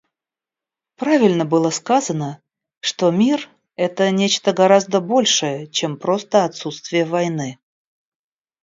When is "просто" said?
5.95-6.43